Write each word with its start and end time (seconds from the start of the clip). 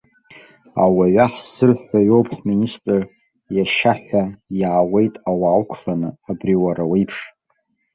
Ауаҩ 0.83 1.15
аҳ 1.25 1.33
ззырҳәо 1.43 1.99
иоуп 2.07 2.29
ҳминистр 2.37 3.01
иашьа 3.55 3.93
ҳәа 4.03 4.23
иаауеит 4.59 5.15
ауаа 5.29 5.57
ықәланы, 5.61 6.09
абри 6.29 6.53
уара 6.63 6.83
уеиԥш. 6.89 7.17